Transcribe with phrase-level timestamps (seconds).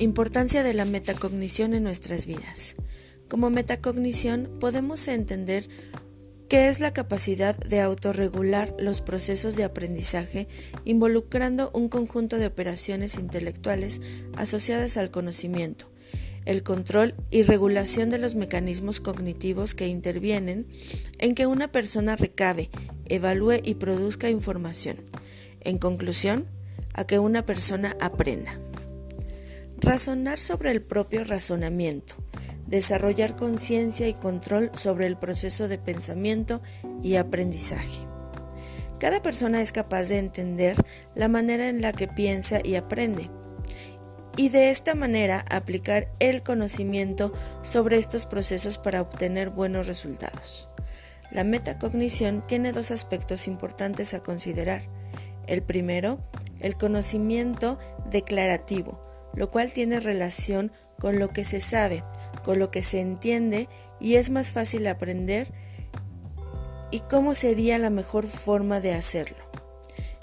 [0.00, 2.74] Importancia de la metacognición en nuestras vidas.
[3.28, 5.68] Como metacognición podemos entender
[6.48, 10.48] qué es la capacidad de autorregular los procesos de aprendizaje
[10.86, 14.00] involucrando un conjunto de operaciones intelectuales
[14.38, 15.92] asociadas al conocimiento,
[16.46, 20.66] el control y regulación de los mecanismos cognitivos que intervienen
[21.18, 22.70] en que una persona recabe,
[23.04, 24.96] evalúe y produzca información.
[25.60, 26.46] En conclusión,
[26.94, 28.58] a que una persona aprenda.
[29.82, 32.14] Razonar sobre el propio razonamiento.
[32.66, 36.60] Desarrollar conciencia y control sobre el proceso de pensamiento
[37.02, 38.06] y aprendizaje.
[38.98, 40.76] Cada persona es capaz de entender
[41.14, 43.30] la manera en la que piensa y aprende,
[44.36, 50.68] y de esta manera aplicar el conocimiento sobre estos procesos para obtener buenos resultados.
[51.30, 54.82] La metacognición tiene dos aspectos importantes a considerar.
[55.46, 56.20] El primero,
[56.60, 57.78] el conocimiento
[58.10, 62.04] declarativo, lo cual tiene relación con lo que se sabe,
[62.44, 63.68] con lo que se entiende
[64.00, 65.52] y es más fácil aprender
[66.90, 69.38] y cómo sería la mejor forma de hacerlo.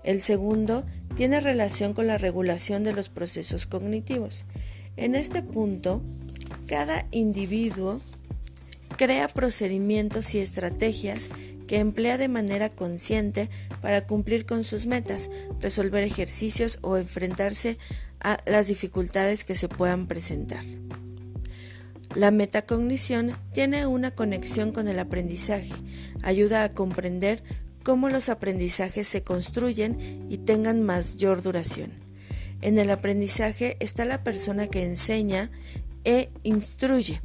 [0.04, 4.46] El segundo tiene relación con la regulación de los procesos cognitivos.
[4.96, 6.02] En este punto,
[6.68, 8.02] cada individuo
[8.98, 11.30] crea procedimientos y estrategias
[11.68, 13.50] que emplea de manera consciente
[13.82, 15.30] para cumplir con sus metas,
[15.62, 17.78] resolver ejercicios o enfrentarse
[18.20, 20.64] a las dificultades que se puedan presentar.
[22.16, 25.74] La metacognición tiene una conexión con el aprendizaje,
[26.24, 27.44] ayuda a comprender
[27.84, 31.92] cómo los aprendizajes se construyen y tengan mayor duración.
[32.62, 35.52] En el aprendizaje está la persona que enseña
[36.04, 37.22] e instruye,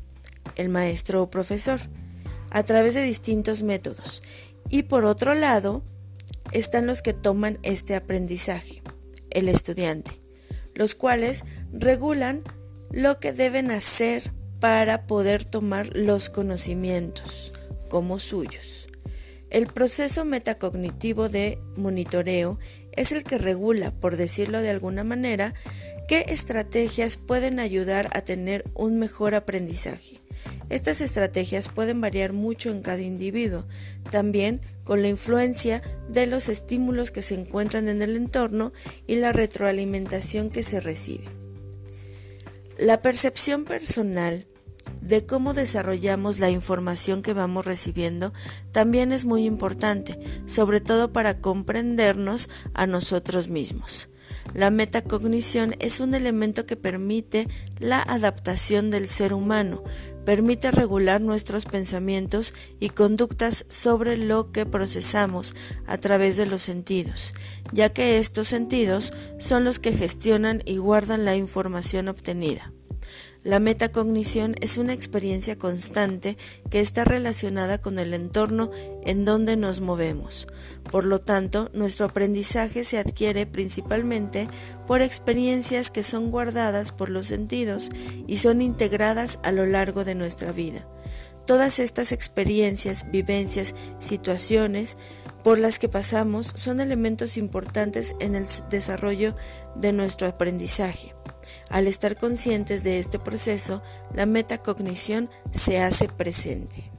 [0.57, 1.81] el maestro o profesor,
[2.51, 4.23] a través de distintos métodos.
[4.69, 5.83] Y por otro lado,
[6.53, 8.83] están los que toman este aprendizaje,
[9.31, 10.23] el estudiante
[10.75, 12.43] los cuales regulan
[12.91, 17.53] lo que deben hacer para poder tomar los conocimientos
[17.89, 18.87] como suyos.
[19.51, 22.59] El proceso metacognitivo de monitoreo
[22.93, 25.55] es el que regula, por decirlo de alguna manera,
[26.09, 30.21] qué estrategias pueden ayudar a tener un mejor aprendizaje.
[30.69, 33.67] Estas estrategias pueden variar mucho en cada individuo,
[34.11, 38.73] también con la influencia de los estímulos que se encuentran en el entorno
[39.07, 41.25] y la retroalimentación que se recibe.
[42.79, 44.47] La percepción personal
[45.01, 48.33] de cómo desarrollamos la información que vamos recibiendo
[48.73, 54.09] también es muy importante, sobre todo para comprendernos a nosotros mismos.
[54.55, 57.49] La metacognición es un elemento que permite
[57.79, 59.83] la adaptación del ser humano,
[60.25, 65.55] permite regular nuestros pensamientos y conductas sobre lo que procesamos
[65.87, 67.35] a través de los sentidos,
[67.73, 72.73] ya que estos sentidos son los que gestionan y guardan la información obtenida.
[73.45, 76.39] La metacognición es una experiencia constante
[76.71, 78.71] que está relacionada con el entorno
[79.05, 80.47] en donde nos movemos.
[80.93, 84.49] Por lo tanto, nuestro aprendizaje se adquiere principalmente
[84.87, 87.91] por experiencias que son guardadas por los sentidos
[88.29, 90.87] y son integradas a lo largo de nuestra vida.
[91.45, 94.97] Todas estas experiencias, vivencias, situaciones
[95.43, 99.35] por las que pasamos son elementos importantes en el desarrollo
[99.75, 101.17] de nuestro aprendizaje.
[101.71, 103.83] Al estar conscientes de este proceso,
[104.15, 106.93] la metacognición se hace presente.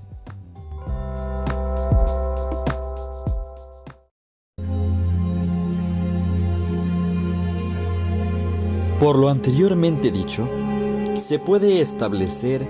[9.00, 10.48] Por lo anteriormente dicho,
[11.16, 12.66] se puede establecer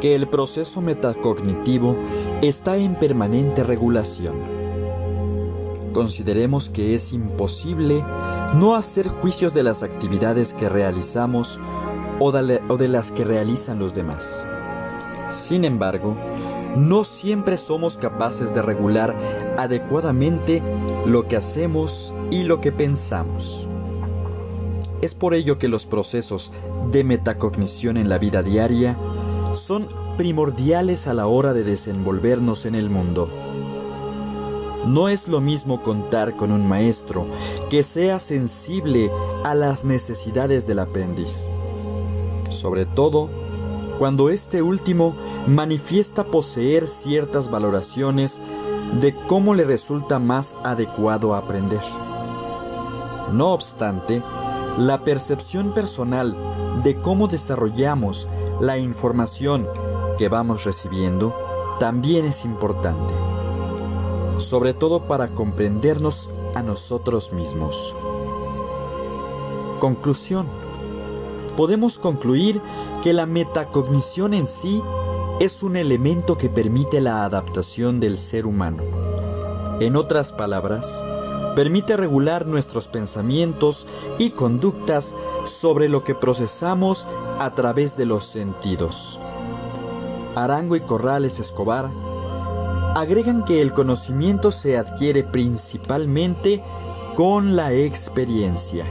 [0.00, 1.96] que el proceso metacognitivo
[2.42, 4.34] está en permanente regulación.
[5.92, 8.04] Consideremos que es imposible
[8.54, 11.60] no hacer juicios de las actividades que realizamos
[12.18, 14.46] o de, las que realizan los demás.
[15.30, 16.16] Sin embargo,
[16.76, 19.16] no siempre somos capaces de regular
[19.58, 20.62] adecuadamente
[21.04, 23.68] lo que hacemos y lo que pensamos.
[25.02, 26.52] Es por ello que los procesos
[26.90, 28.96] de metacognición en la vida diaria
[29.52, 33.30] son primordiales a la hora de desenvolvernos en el mundo.
[34.86, 37.26] No es lo mismo contar con un maestro
[37.70, 39.10] que sea sensible
[39.42, 41.48] a las necesidades del aprendiz,
[42.50, 43.28] sobre todo
[43.98, 45.16] cuando este último
[45.48, 48.40] manifiesta poseer ciertas valoraciones
[49.00, 51.82] de cómo le resulta más adecuado aprender.
[53.32, 54.22] No obstante,
[54.78, 56.36] la percepción personal
[56.84, 58.28] de cómo desarrollamos
[58.60, 59.66] la información
[60.16, 61.34] que vamos recibiendo
[61.80, 63.35] también es importante
[64.38, 67.94] sobre todo para comprendernos a nosotros mismos.
[69.80, 70.46] Conclusión.
[71.56, 72.60] podemos concluir
[73.02, 74.82] que la metacognición en sí
[75.40, 78.82] es un elemento que permite la adaptación del ser humano.
[79.80, 80.86] En otras palabras,
[81.54, 83.86] permite regular nuestros pensamientos
[84.18, 85.14] y conductas
[85.46, 87.06] sobre lo que procesamos
[87.38, 89.18] a través de los sentidos.
[90.34, 91.90] Arango y Corrales Escobar
[92.96, 96.62] agregan que el conocimiento se adquiere principalmente
[97.14, 98.86] con la experiencia.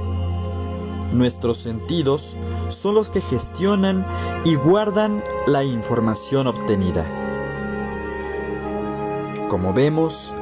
[1.12, 2.38] Nuestros sentidos
[2.69, 4.06] son los que gestionan
[4.46, 7.04] y guardan la información obtenida.
[9.50, 10.36] Como vemos,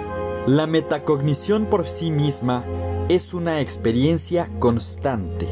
[0.46, 2.66] la metacognición por sí misma
[3.08, 5.48] es una experiencia constante,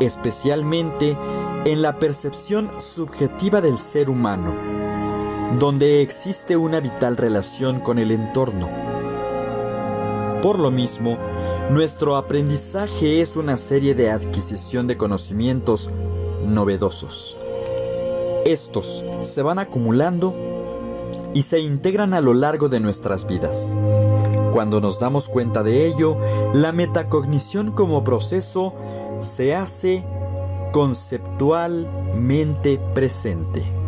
[0.00, 1.16] especialmente
[1.64, 4.52] en la percepción subjetiva del ser humano,
[5.58, 8.68] donde existe una vital relación con el entorno.
[10.42, 11.18] Por lo mismo,
[11.70, 15.88] nuestro aprendizaje es una serie de adquisición de conocimientos
[16.46, 17.36] novedosos.
[18.44, 20.34] Estos se van acumulando
[21.34, 23.76] y se integran a lo largo de nuestras vidas.
[24.52, 26.18] Cuando nos damos cuenta de ello,
[26.52, 28.74] la metacognición como proceso
[29.20, 30.04] se hace
[30.72, 33.81] conceptualmente presente.